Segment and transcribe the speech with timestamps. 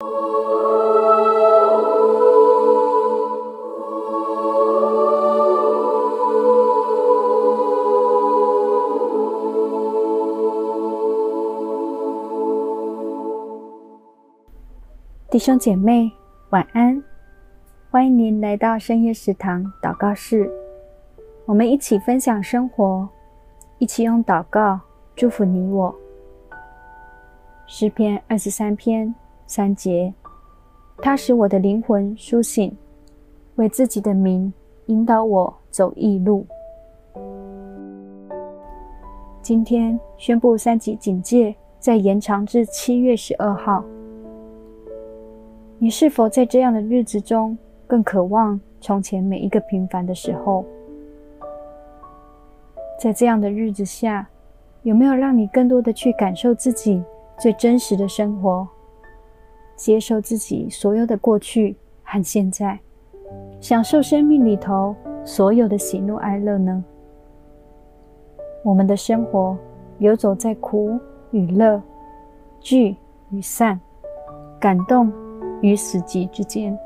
[0.00, 0.06] 弟
[15.36, 16.12] 兄姐妹，
[16.50, 17.02] 晚安！
[17.90, 20.48] 欢迎您来到深夜食堂祷告室，
[21.44, 23.08] 我们一起分享生活，
[23.78, 24.78] 一起用祷告
[25.16, 25.92] 祝福你我。
[27.66, 29.12] 诗篇二十三篇
[29.48, 30.12] 三节，
[30.98, 32.70] 他使我的灵魂苏醒，
[33.54, 34.52] 为自己的名
[34.86, 36.46] 引导我走义路。
[39.40, 43.82] 今天宣布三级警戒，再延长至七月十二号。
[45.78, 50.62] 你是否在这样的日子中更渴望从前每一个平凡的时候？
[53.00, 54.28] 在这样的日子下，
[54.82, 57.02] 有没有让你更多的去感受自己
[57.38, 58.68] 最真实的生活，
[59.78, 62.76] 接受自己所有的过去和现在，
[63.60, 66.84] 享受生命里头所有的喜怒哀乐呢？
[68.64, 69.56] 我们的生活
[69.98, 70.98] 游走在苦
[71.30, 71.80] 与乐、
[72.58, 72.96] 聚
[73.30, 73.80] 与散、
[74.58, 75.12] 感动
[75.62, 76.76] 与死寂之间，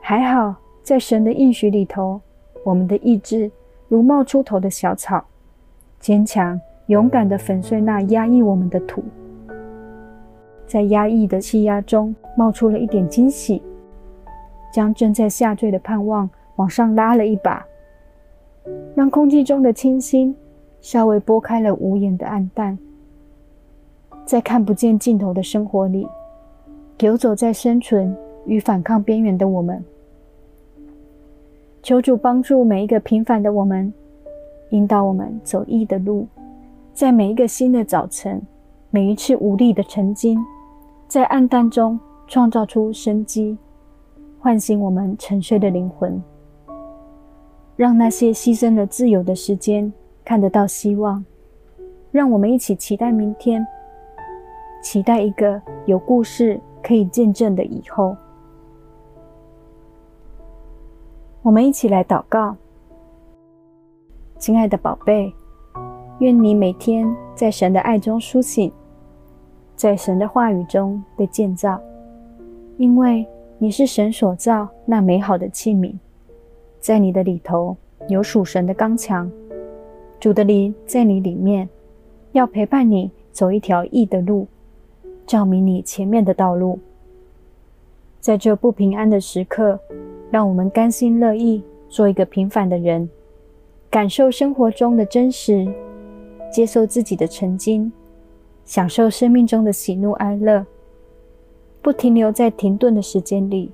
[0.00, 2.18] 还好，在神的应许里头，
[2.64, 3.50] 我们的意志
[3.88, 5.22] 如冒出头的小草，
[6.00, 9.04] 坚强勇敢地粉碎那压抑我们的土，
[10.72, 13.60] 在压抑的气压中冒出了一点惊喜，
[14.72, 17.62] 将正在下坠的盼望往上拉了一把，
[18.94, 20.34] 让空气中的清新
[20.80, 22.78] 稍微拨开了无言的暗淡，
[24.24, 26.08] 在看不见尽头的生活里。
[27.00, 29.84] 游走在生存与反抗边缘的我们，
[31.82, 33.92] 求主帮助每一个平凡的我们，
[34.70, 36.26] 引导我们走义的路，
[36.94, 38.40] 在每一个新的早晨，
[38.88, 40.42] 每一次无力的曾经，
[41.12, 43.58] 在暗淡中创造出生机，
[44.40, 46.22] 唤醒我们沉睡的灵魂，
[47.76, 49.92] 让那些牺牲了自由的时间
[50.24, 51.22] 看得到希望，
[52.10, 53.62] 让我们一起期待明天，
[54.82, 56.58] 期待一个有故事。
[56.82, 58.16] 可以见证的以后，
[61.42, 62.56] 我们一起来祷告。
[64.38, 65.30] 亲爱的宝贝，
[66.20, 68.72] 愿你每天在神的爱中苏醒，
[69.82, 71.82] 在神的话语中被建造，
[72.76, 73.26] 因为
[73.58, 75.92] 你是神所造那美好的器皿，
[76.78, 77.76] 在你的里头
[78.06, 79.28] 有属神的刚强，
[80.20, 81.68] 主的灵在你里面，
[82.30, 84.46] 要陪伴你走一条义的路。
[85.26, 86.78] 照明你前面的道路，
[88.20, 89.80] 在这不平安的时刻，
[90.30, 93.10] 让我们甘心乐意做一个平凡的人，
[93.90, 95.66] 感受生活中的真实，
[96.52, 97.92] 接受自己的曾经，
[98.64, 100.64] 享受生命中的喜怒哀乐，
[101.80, 103.72] 不停留在停顿的时间里，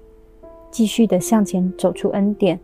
[0.71, 2.59] 继续的向前走出恩典。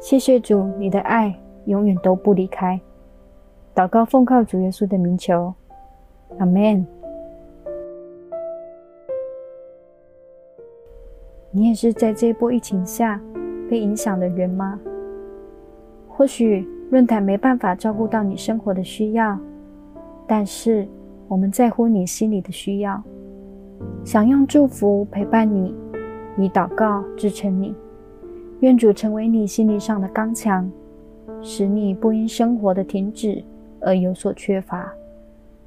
[0.00, 1.34] 谢谢主，你的爱
[1.66, 2.80] 永远都不离开。
[3.74, 5.52] 祷告奉靠主耶稣的名求，
[6.38, 6.86] 阿门。
[11.50, 13.20] 你也是在这波疫情下
[13.70, 14.78] 被影响的人吗？
[16.08, 19.38] 或许论坛没办法照顾到你生活的需要，
[20.26, 20.86] 但是
[21.28, 23.02] 我们在乎你心里的需要，
[24.04, 25.74] 想用祝福陪伴你，
[26.38, 27.74] 以祷告支撑你。
[28.60, 30.70] 愿主成为你心灵上的刚强，
[31.42, 33.44] 使你不因生活的停止
[33.80, 34.92] 而有所缺乏。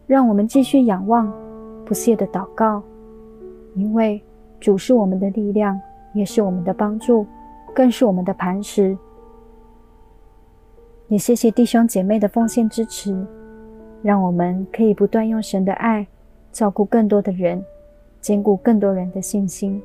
[0.05, 1.31] 让我们继续仰望，
[1.85, 2.81] 不懈的祷告，
[3.75, 4.21] 因为。
[4.59, 5.79] 主是我们的力量，
[6.15, 7.27] 也是我们的帮助，
[7.75, 8.97] 更是我们的磐石。
[11.09, 13.23] 也谢谢弟兄姐妹的奉献支持，
[14.07, 16.07] 让我们可以不断用神的爱
[16.53, 17.61] 照顾更多的人，
[18.21, 19.81] 兼顾更多人的信心。